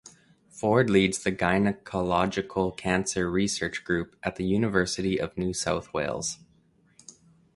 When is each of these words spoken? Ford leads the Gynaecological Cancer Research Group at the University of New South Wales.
Ford 0.49 0.89
leads 0.89 1.19
the 1.19 1.31
Gynaecological 1.31 2.75
Cancer 2.75 3.29
Research 3.29 3.83
Group 3.83 4.15
at 4.23 4.35
the 4.35 4.43
University 4.45 5.21
of 5.21 5.37
New 5.37 5.53
South 5.53 5.93
Wales. 5.93 6.39